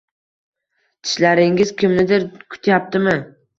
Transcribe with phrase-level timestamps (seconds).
[1.09, 3.17] -Tishlaringiz kimnidir kutyaptimi?